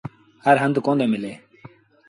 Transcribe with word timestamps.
هر 0.45 0.55
هنڌ 0.63 0.75
ڪوندو 0.85 1.05
ملي۔ 1.13 1.33